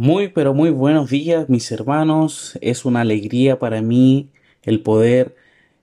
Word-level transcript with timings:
Muy, 0.00 0.28
pero 0.28 0.54
muy 0.54 0.70
buenos 0.70 1.10
días, 1.10 1.48
mis 1.48 1.72
hermanos. 1.72 2.56
Es 2.60 2.84
una 2.84 3.00
alegría 3.00 3.58
para 3.58 3.82
mí 3.82 4.30
el 4.62 4.80
poder 4.80 5.34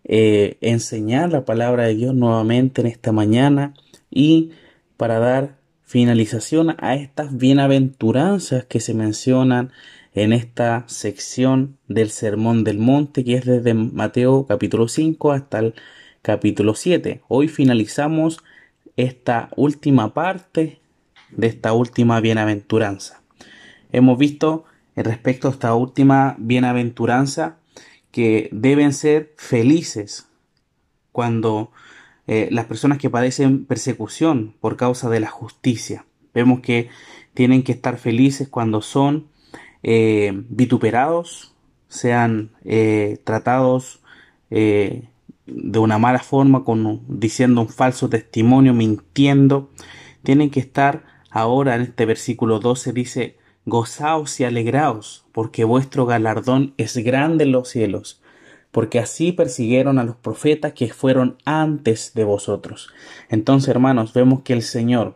eh, 0.05 0.55
enseñar 0.61 1.33
la 1.33 1.43
palabra 1.43 1.83
de 1.83 1.95
Dios 1.95 2.15
nuevamente 2.15 2.79
en 2.79 2.87
esta 2.87 3.11
mañana 3.11 3.73
y 4.09 4.51
para 4.95 5.19
dar 5.19 5.57
finalización 5.83 6.77
a 6.79 6.95
estas 6.95 7.35
bienaventuranzas 7.35 8.63
que 8.63 8.79
se 8.79 8.93
mencionan 8.93 9.73
en 10.13 10.31
esta 10.31 10.85
sección 10.87 11.77
del 11.89 12.09
Sermón 12.09 12.63
del 12.63 12.79
Monte, 12.79 13.25
que 13.25 13.35
es 13.35 13.45
desde 13.45 13.73
Mateo 13.73 14.45
capítulo 14.47 14.87
5 14.87 15.33
hasta 15.33 15.59
el 15.59 15.73
capítulo 16.21 16.73
7. 16.73 17.21
Hoy 17.27 17.49
finalizamos 17.49 18.37
esta 18.95 19.49
última 19.57 20.13
parte 20.13 20.79
de 21.31 21.47
esta 21.47 21.73
última 21.73 22.21
bienaventuranza 22.21 23.24
hemos 23.91 24.17
visto 24.17 24.65
respecto 24.95 25.47
a 25.47 25.51
esta 25.51 25.73
última 25.75 26.35
bienaventuranza 26.39 27.57
que 28.11 28.49
deben 28.53 28.93
ser 28.93 29.33
felices 29.37 30.27
cuando 31.11 31.71
eh, 32.27 32.47
las 32.51 32.65
personas 32.65 32.97
que 32.97 33.09
padecen 33.09 33.65
persecución 33.65 34.55
por 34.59 34.77
causa 34.77 35.09
de 35.09 35.19
la 35.19 35.27
justicia. 35.27 36.05
Vemos 36.33 36.61
que 36.61 36.89
tienen 37.33 37.63
que 37.63 37.71
estar 37.73 37.97
felices 37.97 38.47
cuando 38.47 38.81
son 38.81 39.27
eh, 39.83 40.31
vituperados, 40.49 41.53
sean 41.87 42.51
eh, 42.63 43.19
tratados 43.23 44.01
de 44.49 45.79
una 45.79 45.97
mala 45.97 46.19
forma, 46.19 46.63
con, 46.63 47.01
diciendo 47.07 47.61
un 47.61 47.67
falso 47.67 48.07
testimonio, 48.07 48.73
mintiendo. 48.73 49.69
Tienen 50.23 50.49
que 50.49 50.61
estar 50.61 51.03
ahora 51.29 51.75
en 51.75 51.81
este 51.81 52.05
versículo 52.05 52.59
12 52.59 52.93
dice, 52.93 53.35
Gozaos 53.67 54.39
y 54.39 54.43
alegraos, 54.43 55.25
porque 55.31 55.63
vuestro 55.63 56.05
galardón 56.05 56.75
es 56.77 56.97
grande 56.97 57.45
en 57.45 57.51
los 57.51 57.67
cielos, 57.69 58.21
porque 58.71 58.99
así 58.99 59.31
persiguieron 59.31 59.97
a 59.97 60.03
los 60.03 60.15
profetas 60.15 60.73
que 60.73 60.93
fueron 60.93 61.37
antes 61.45 62.13
de 62.13 62.25
vosotros. 62.25 62.89
Entonces, 63.27 63.69
hermanos, 63.69 64.13
vemos 64.13 64.43
que 64.43 64.53
el 64.53 64.61
Señor, 64.61 65.15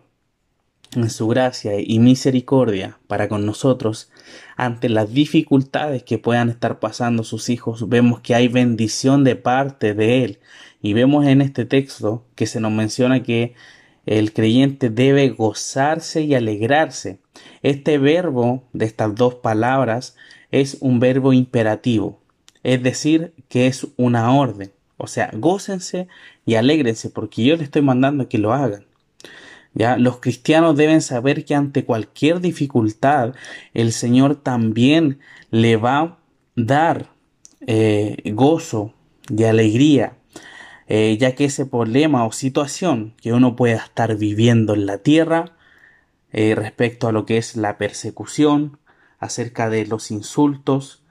en 0.96 1.12
su 1.12 1.28
gracia 1.28 1.74
y 1.80 2.00
misericordia 2.00 2.98
para 3.06 3.30
con 3.30 3.46
nosotros, 3.46 4.10
ante 4.58 4.90
las 4.90 5.14
dificultades 5.14 6.02
que 6.02 6.18
puedan 6.18 6.50
estar 6.50 6.80
pasando 6.80 7.24
sus 7.24 7.50
hijos, 7.50 7.88
vemos 7.88 8.22
que 8.22 8.34
hay 8.34 8.48
bendición 8.48 9.24
de 9.24 9.36
parte 9.36 9.94
de 9.94 10.24
Él. 10.24 10.40
Y 10.82 10.94
vemos 10.94 11.28
en 11.28 11.42
este 11.42 11.66
texto 11.66 12.26
que 12.34 12.48
se 12.48 12.60
nos 12.60 12.72
menciona 12.72 13.22
que 13.22 13.54
el 14.10 14.34
creyente 14.34 14.90
debe 14.90 15.30
gozarse 15.30 16.24
y 16.24 16.34
alegrarse. 16.34 17.20
Este 17.62 18.00
verbo 18.00 18.64
de 18.74 18.86
estas 18.86 19.14
dos 19.14 19.36
palabras 19.36 20.16
es 20.50 20.78
un 20.82 21.00
verbo 21.00 21.32
imperativo, 21.32 22.20
es 22.64 22.82
decir, 22.82 23.36
que 23.50 23.68
es 23.68 23.86
una 23.98 24.34
orden. 24.34 24.72
O 24.98 25.06
sea, 25.06 25.30
gócense 25.34 26.08
y 26.44 26.56
alégrense 26.56 27.12
porque 27.12 27.44
yo 27.44 27.56
les 27.56 27.66
estoy 27.66 27.84
mandando 27.84 28.28
que 28.28 28.40
lo 28.40 28.52
hagan. 28.52 28.88
Ya, 29.76 29.96
los 29.96 30.18
cristianos 30.18 30.76
deben 30.76 31.02
saber 31.02 31.46
que 31.46 31.54
ante 31.54 31.86
cualquier 31.86 32.40
dificultad 32.40 33.36
el 33.76 33.92
Señor 33.92 34.38
también 34.38 35.20
le 35.52 35.78
va 35.78 36.00
a 36.00 36.18
dar 36.56 37.12
eh, 37.68 38.18
gozo 38.34 38.96
y 39.30 39.44
alegría 39.44 40.18
eh, 40.92 41.16
ya 41.20 41.36
que 41.36 41.46
ese 41.46 41.68
problema 41.68 42.26
o 42.26 42.32
situación 42.32 43.14
que 43.22 43.32
uno 43.32 43.56
pueda 43.56 43.78
estar 43.78 44.18
viviendo 44.18 44.74
en 44.74 44.88
la 44.88 44.98
tierra 44.98 45.56
eh, 46.32 46.56
respecto 46.56 47.08
a 47.08 47.12
lo 47.12 47.28
que 47.28 47.38
es 47.38 47.56
la 47.56 47.78
persecución, 47.78 48.80
acerca 49.20 49.70
de 49.70 49.86
los 49.86 50.10
insultos, 50.10 51.04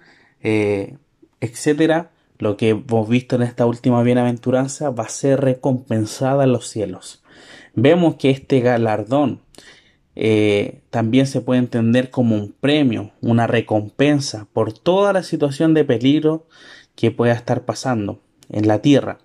eh, 0.42 0.96
etcétera, 1.40 2.10
lo 2.38 2.56
que 2.56 2.70
hemos 2.70 3.08
visto 3.08 3.36
en 3.36 3.42
esta 3.42 3.66
última 3.66 4.02
bienaventuranza 4.02 4.90
va 4.90 5.04
a 5.04 5.08
ser 5.08 5.40
recompensada 5.42 6.42
en 6.42 6.52
los 6.52 6.68
cielos. 6.68 7.22
Vemos 7.74 8.16
que 8.16 8.30
este 8.30 8.60
galardón 8.60 9.40
también 10.90 11.28
se 11.28 11.40
puede 11.40 11.60
entender 11.60 12.10
como 12.10 12.34
un 12.34 12.52
premio, 12.52 13.12
una 13.20 13.46
recompensa 13.46 14.48
por 14.52 14.72
toda 14.72 15.12
la 15.12 15.22
situación 15.22 15.74
de 15.74 15.84
peligro 15.84 16.48
que 16.96 17.12
pueda 17.12 17.34
estar 17.34 17.64
pasando 17.64 18.20
en 18.50 18.66
la 18.66 18.82
tierra. 18.82 19.18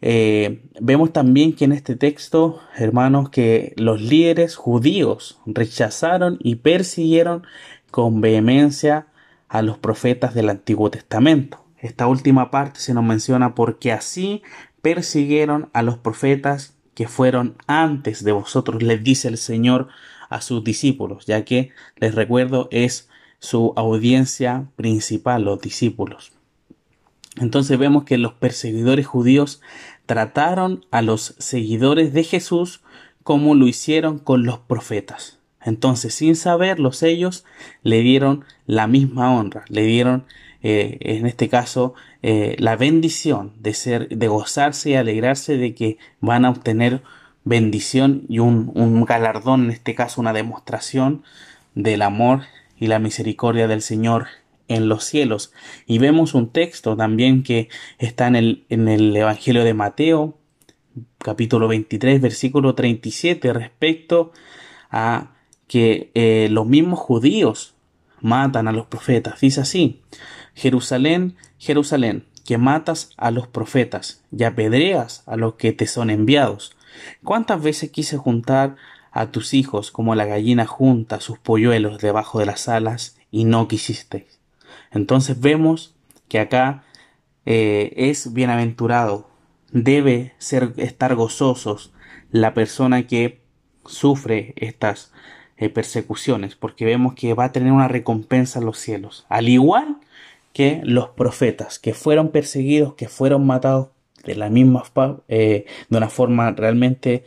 Eh, 0.00 0.62
vemos 0.80 1.12
también 1.12 1.54
que 1.54 1.64
en 1.64 1.72
este 1.72 1.96
texto, 1.96 2.60
hermanos, 2.76 3.30
que 3.30 3.72
los 3.76 4.00
líderes 4.00 4.54
judíos 4.56 5.40
rechazaron 5.44 6.38
y 6.40 6.56
persiguieron 6.56 7.44
con 7.90 8.20
vehemencia 8.20 9.08
a 9.48 9.62
los 9.62 9.78
profetas 9.78 10.34
del 10.34 10.50
Antiguo 10.50 10.90
Testamento. 10.90 11.64
Esta 11.78 12.06
última 12.06 12.50
parte 12.50 12.80
se 12.80 12.94
nos 12.94 13.04
menciona 13.04 13.54
porque 13.54 13.92
así 13.92 14.42
persiguieron 14.82 15.70
a 15.72 15.82
los 15.82 15.96
profetas 15.98 16.74
que 16.94 17.08
fueron 17.08 17.56
antes 17.66 18.24
de 18.24 18.32
vosotros, 18.32 18.82
les 18.82 19.02
dice 19.02 19.28
el 19.28 19.38
Señor 19.38 19.88
a 20.28 20.40
sus 20.40 20.64
discípulos, 20.64 21.26
ya 21.26 21.44
que, 21.44 21.70
les 21.96 22.14
recuerdo, 22.14 22.68
es 22.72 23.08
su 23.38 23.72
audiencia 23.76 24.66
principal, 24.76 25.44
los 25.44 25.60
discípulos. 25.60 26.32
Entonces 27.40 27.78
vemos 27.78 28.04
que 28.04 28.18
los 28.18 28.32
perseguidores 28.32 29.06
judíos 29.06 29.60
trataron 30.06 30.84
a 30.90 31.02
los 31.02 31.34
seguidores 31.38 32.12
de 32.12 32.24
Jesús 32.24 32.82
como 33.22 33.54
lo 33.54 33.66
hicieron 33.66 34.18
con 34.18 34.44
los 34.44 34.58
profetas. 34.58 35.38
Entonces, 35.62 36.14
sin 36.14 36.34
saberlos 36.34 37.02
ellos, 37.02 37.44
le 37.82 38.00
dieron 38.00 38.44
la 38.66 38.86
misma 38.86 39.36
honra, 39.36 39.64
le 39.68 39.82
dieron, 39.82 40.24
eh, 40.62 40.96
en 41.00 41.26
este 41.26 41.48
caso, 41.48 41.94
eh, 42.22 42.56
la 42.58 42.76
bendición 42.76 43.52
de 43.60 43.74
ser, 43.74 44.08
de 44.08 44.28
gozarse 44.28 44.90
y 44.90 44.94
alegrarse 44.94 45.58
de 45.58 45.74
que 45.74 45.98
van 46.20 46.44
a 46.44 46.50
obtener 46.50 47.02
bendición 47.44 48.24
y 48.28 48.38
un, 48.38 48.70
un 48.74 49.04
galardón, 49.04 49.64
en 49.64 49.70
este 49.72 49.94
caso, 49.94 50.20
una 50.20 50.32
demostración 50.32 51.22
del 51.74 52.02
amor 52.02 52.42
y 52.78 52.86
la 52.86 52.98
misericordia 52.98 53.68
del 53.68 53.82
Señor 53.82 54.28
en 54.68 54.88
los 54.88 55.04
cielos. 55.04 55.52
Y 55.86 55.98
vemos 55.98 56.34
un 56.34 56.50
texto 56.50 56.96
también 56.96 57.42
que 57.42 57.68
está 57.98 58.26
en 58.26 58.36
el, 58.36 58.64
en 58.68 58.88
el 58.88 59.16
Evangelio 59.16 59.64
de 59.64 59.74
Mateo, 59.74 60.38
capítulo 61.18 61.68
23, 61.68 62.20
versículo 62.20 62.74
37, 62.74 63.52
respecto 63.52 64.32
a 64.90 65.32
que 65.66 66.10
eh, 66.14 66.48
los 66.50 66.66
mismos 66.66 66.98
judíos 66.98 67.74
matan 68.20 68.68
a 68.68 68.72
los 68.72 68.86
profetas. 68.86 69.40
Dice 69.40 69.60
así, 69.60 70.02
Jerusalén, 70.54 71.36
Jerusalén, 71.58 72.24
que 72.44 72.58
matas 72.58 73.10
a 73.16 73.30
los 73.30 73.46
profetas 73.46 74.24
y 74.36 74.44
apedreas 74.44 75.22
a 75.26 75.36
los 75.36 75.54
que 75.54 75.72
te 75.72 75.86
son 75.86 76.10
enviados. 76.10 76.76
¿Cuántas 77.22 77.62
veces 77.62 77.90
quise 77.90 78.16
juntar 78.16 78.76
a 79.12 79.30
tus 79.30 79.54
hijos 79.54 79.90
como 79.90 80.14
la 80.14 80.24
gallina 80.24 80.66
junta 80.66 81.20
sus 81.20 81.38
polluelos 81.38 81.98
debajo 81.98 82.38
de 82.38 82.46
las 82.46 82.68
alas 82.68 83.18
y 83.30 83.44
no 83.44 83.68
quisisteis? 83.68 84.37
Entonces 84.90 85.40
vemos 85.40 85.94
que 86.28 86.38
acá 86.38 86.84
eh, 87.46 87.94
es 87.96 88.32
bienaventurado, 88.34 89.28
debe 89.72 90.34
ser, 90.38 90.74
estar 90.76 91.14
gozosos 91.14 91.92
la 92.30 92.52
persona 92.52 93.06
que 93.06 93.40
sufre 93.86 94.52
estas 94.56 95.12
eh, 95.56 95.70
persecuciones, 95.70 96.56
porque 96.56 96.84
vemos 96.84 97.14
que 97.14 97.32
va 97.32 97.44
a 97.44 97.52
tener 97.52 97.72
una 97.72 97.88
recompensa 97.88 98.58
en 98.58 98.66
los 98.66 98.78
cielos, 98.78 99.24
al 99.30 99.48
igual 99.48 99.96
que 100.52 100.80
los 100.84 101.08
profetas 101.10 101.78
que 101.78 101.94
fueron 101.94 102.30
perseguidos, 102.30 102.94
que 102.94 103.08
fueron 103.08 103.46
matados 103.46 103.88
de 104.24 104.34
la 104.34 104.50
misma 104.50 104.82
eh, 105.28 105.64
de 105.88 105.96
una 105.96 106.10
forma 106.10 106.50
realmente 106.50 107.24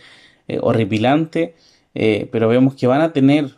horripilante, 0.60 1.56
pero 1.94 2.50
vemos 2.50 2.76
que 2.76 2.88
van 2.88 3.00
a 3.00 3.14
tener 3.14 3.56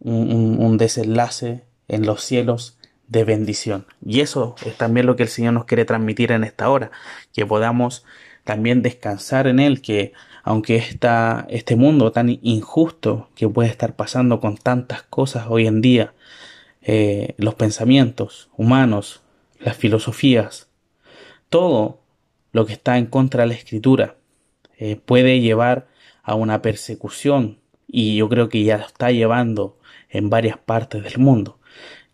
un 0.00 0.76
desenlace 0.76 1.62
en 1.88 2.04
los 2.04 2.22
cielos 2.22 2.76
de 3.08 3.24
bendición. 3.24 3.86
Y 4.04 4.20
eso 4.20 4.54
es 4.64 4.76
también 4.76 5.06
lo 5.06 5.16
que 5.16 5.24
el 5.24 5.28
Señor 5.28 5.54
nos 5.54 5.64
quiere 5.64 5.84
transmitir 5.84 6.32
en 6.32 6.44
esta 6.44 6.68
hora, 6.68 6.90
que 7.32 7.46
podamos 7.46 8.04
también 8.44 8.82
descansar 8.82 9.46
en 9.46 9.60
Él, 9.60 9.80
que 9.80 10.12
aunque 10.42 10.76
está 10.76 11.46
este 11.48 11.74
mundo 11.74 12.12
tan 12.12 12.38
injusto 12.42 13.30
que 13.34 13.48
puede 13.48 13.70
estar 13.70 13.96
pasando 13.96 14.40
con 14.40 14.56
tantas 14.56 15.02
cosas 15.02 15.46
hoy 15.48 15.66
en 15.66 15.80
día, 15.80 16.12
eh, 16.82 17.34
los 17.38 17.54
pensamientos 17.54 18.50
humanos, 18.56 19.22
las 19.58 19.76
filosofías, 19.76 20.68
todo 21.48 22.00
lo 22.52 22.66
que 22.66 22.74
está 22.74 22.98
en 22.98 23.06
contra 23.06 23.42
de 23.42 23.48
la 23.48 23.54
escritura 23.54 24.16
eh, 24.76 24.96
puede 24.96 25.40
llevar 25.40 25.88
a 26.22 26.34
una 26.34 26.60
persecución 26.60 27.58
y 27.86 28.16
yo 28.16 28.28
creo 28.28 28.48
que 28.48 28.64
ya 28.64 28.76
está 28.76 29.10
llevando 29.10 29.78
en 30.14 30.30
varias 30.30 30.56
partes 30.56 31.02
del 31.02 31.18
mundo. 31.18 31.58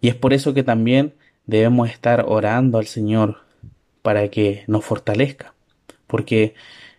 Y 0.01 0.09
es 0.09 0.17
por 0.17 0.33
eso 0.33 0.55
que 0.55 0.65
también 0.65 1.15
debemos 1.47 1.91
estar 1.91 2.25
orando 2.27 2.79
al 2.79 2.87
Señor 2.87 3.43
para 4.03 4.29
que 4.29 4.65
nos 4.67 4.85
fortalezca. 4.85 5.55
Porque 6.07 6.55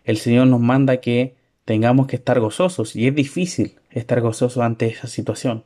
el 0.06 0.18
Señor 0.18 0.48
nos 0.48 0.62
manda 0.62 0.98
que 0.98 1.36
tengamos 1.66 2.08
que 2.08 2.16
estar 2.16 2.40
gozosos 2.40 2.96
y 2.96 3.08
es 3.08 3.16
difícil 3.16 3.80
estar 3.90 4.22
gozoso 4.22 4.62
ante 4.62 4.88
esa 4.88 5.08
situación. 5.08 5.66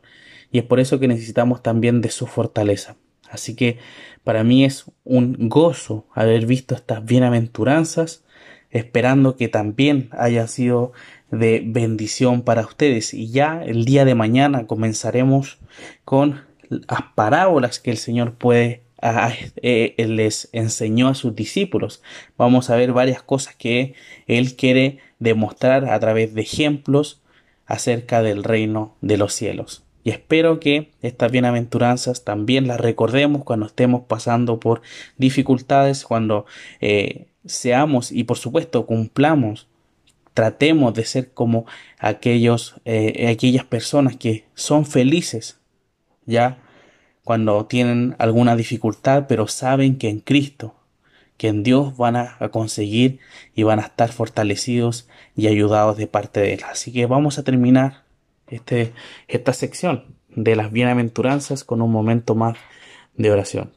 y 0.51 0.59
es 0.59 0.63
por 0.63 0.79
eso 0.79 0.99
que 0.99 1.07
necesitamos 1.07 1.61
también 1.61 1.99
de 2.01 2.09
su 2.09 2.27
fortaleza. 2.27 2.95
Así 3.29 3.55
que 3.55 3.79
para 4.23 4.43
mí 4.43 4.63
es 4.63 4.85
un 5.03 5.49
gozo 5.49 6.07
haber 6.13 6.45
visto 6.45 6.75
estas 6.75 7.03
bienaventuranzas, 7.03 8.23
esperando 8.69 9.35
que 9.35 9.49
también 9.49 10.09
haya 10.11 10.47
sido 10.47 10.93
de 11.35 11.61
bendición 11.65 12.41
para 12.41 12.61
ustedes. 12.61 13.13
Y 13.13 13.29
ya 13.29 13.63
el 13.63 13.85
día 13.85 14.05
de 14.05 14.15
mañana 14.15 14.67
comenzaremos 14.67 15.57
con 16.03 16.41
las 16.69 17.01
parábolas 17.15 17.79
que 17.79 17.91
el 17.91 17.97
Señor 17.97 18.33
puede 18.33 18.85
eh, 19.61 19.93
les 20.07 20.49
enseñó 20.51 21.09
a 21.09 21.15
sus 21.15 21.35
discípulos. 21.35 22.01
Vamos 22.37 22.69
a 22.69 22.75
ver 22.75 22.91
varias 22.91 23.21
cosas 23.21 23.55
que 23.55 23.93
Él 24.25 24.55
quiere 24.55 24.99
demostrar 25.19 25.85
a 25.89 25.99
través 25.99 26.33
de 26.33 26.41
ejemplos 26.41 27.21
acerca 27.67 28.21
del 28.21 28.43
reino 28.43 28.95
de 29.01 29.17
los 29.17 29.33
cielos. 29.33 29.83
Y 30.03 30.11
espero 30.11 30.59
que 30.59 30.91
estas 31.01 31.31
bienaventuranzas 31.31 32.23
también 32.23 32.67
las 32.67 32.79
recordemos 32.79 33.43
cuando 33.43 33.65
estemos 33.65 34.03
pasando 34.07 34.59
por 34.59 34.81
dificultades, 35.17 36.03
cuando 36.03 36.45
eh, 36.79 37.27
seamos 37.45 38.11
y 38.11 38.23
por 38.23 38.37
supuesto 38.37 38.85
cumplamos, 38.85 39.67
tratemos 40.35 40.93
de 40.93 41.05
ser 41.05 41.33
como 41.33 41.65
aquellos, 41.97 42.75
eh, 42.83 43.27
aquellas 43.31 43.63
personas 43.63 44.17
que 44.17 44.45
son 44.53 44.85
felices, 44.85 45.59
ya 46.25 46.59
cuando 47.23 47.65
tienen 47.65 48.15
alguna 48.19 48.55
dificultad, 48.55 49.25
pero 49.27 49.47
saben 49.47 49.97
que 49.97 50.09
en 50.09 50.19
Cristo, 50.19 50.75
que 51.37 51.47
en 51.47 51.63
Dios 51.63 51.95
van 51.97 52.17
a, 52.17 52.37
conseguir 52.51 53.19
y 53.55 53.63
van 53.63 53.79
a 53.79 53.83
estar 53.83 54.11
fortalecidos 54.11 55.07
y 55.35 55.47
ayudados 55.47 55.97
de 55.97 56.07
parte 56.07 56.41
de 56.41 56.53
Él. 56.53 56.61
Así 56.69 56.91
que 56.91 57.05
vamos 57.05 57.39
a 57.39 57.43
terminar 57.43 58.03
este, 58.47 58.93
esta 59.27 59.53
sección 59.53 60.15
de 60.29 60.55
las 60.57 60.71
bienaventuranzas 60.71 61.63
con 61.63 61.81
un 61.81 61.91
momento 61.91 62.35
más 62.35 62.57
de 63.15 63.31
oración. 63.31 63.71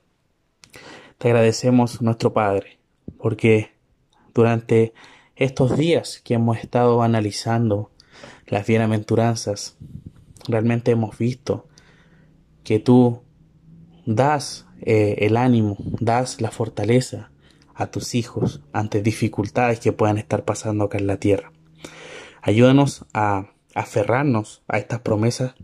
Te 1.18 1.28
agradecemos, 1.28 2.02
nuestro 2.02 2.32
Padre, 2.32 2.78
porque 3.16 3.70
durante 4.34 4.92
estos 5.38 5.76
días 5.76 6.20
que 6.24 6.34
hemos 6.34 6.58
estado 6.58 7.02
analizando 7.02 7.90
las 8.48 8.66
bienaventuranzas, 8.66 9.76
realmente 10.48 10.90
hemos 10.90 11.16
visto 11.16 11.68
que 12.64 12.80
tú 12.80 13.22
das 14.04 14.66
eh, 14.80 15.16
el 15.20 15.36
ánimo, 15.36 15.76
das 16.00 16.40
la 16.40 16.50
fortaleza 16.50 17.30
a 17.74 17.86
tus 17.86 18.16
hijos 18.16 18.60
ante 18.72 19.00
dificultades 19.00 19.78
que 19.78 19.92
puedan 19.92 20.18
estar 20.18 20.44
pasando 20.44 20.84
acá 20.84 20.98
en 20.98 21.06
la 21.06 21.18
tierra. 21.18 21.52
Ayúdanos 22.42 23.04
a 23.14 23.52
aferrarnos 23.74 24.62
a 24.66 24.78
estas 24.78 25.00
promesas 25.00 25.54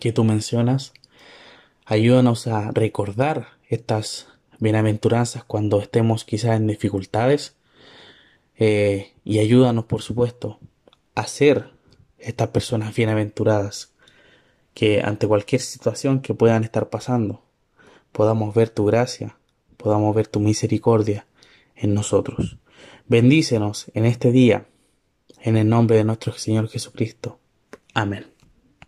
que 0.00 0.12
tú 0.12 0.24
mencionas. 0.24 0.92
Ayúdanos 1.86 2.48
a 2.48 2.72
recordar 2.72 3.48
estas 3.68 4.26
bienaventuranzas 4.58 5.44
cuando 5.44 5.80
estemos 5.80 6.24
quizás 6.24 6.56
en 6.56 6.66
dificultades. 6.66 7.54
Eh, 8.58 9.12
y 9.24 9.38
ayúdanos, 9.38 9.84
por 9.86 10.02
supuesto, 10.02 10.58
a 11.14 11.26
ser 11.26 11.70
estas 12.18 12.48
personas 12.48 12.94
bienaventuradas 12.94 13.92
que 14.74 15.02
ante 15.02 15.26
cualquier 15.26 15.60
situación 15.60 16.20
que 16.20 16.34
puedan 16.34 16.64
estar 16.64 16.90
pasando, 16.90 17.42
podamos 18.12 18.54
ver 18.54 18.70
tu 18.70 18.84
gracia, 18.84 19.36
podamos 19.76 20.14
ver 20.14 20.26
tu 20.26 20.40
misericordia 20.40 21.26
en 21.76 21.94
nosotros. 21.94 22.58
Bendícenos 23.06 23.90
en 23.94 24.04
este 24.06 24.32
día, 24.32 24.66
en 25.42 25.56
el 25.56 25.68
nombre 25.68 25.96
de 25.96 26.04
nuestro 26.04 26.32
Señor 26.32 26.68
Jesucristo. 26.68 27.38
Amén. 27.92 28.33